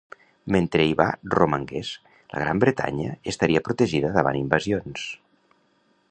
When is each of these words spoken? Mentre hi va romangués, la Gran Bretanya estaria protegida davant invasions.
Mentre 0.53 0.85
hi 0.91 0.95
va 1.01 1.05
romangués, 1.33 1.91
la 2.31 2.41
Gran 2.43 2.61
Bretanya 2.63 3.13
estaria 3.33 3.63
protegida 3.69 4.13
davant 4.19 4.39
invasions. 4.43 5.05